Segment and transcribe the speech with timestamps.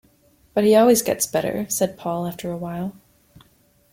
[0.55, 2.95] “But he always gets better,” said Paul after a while.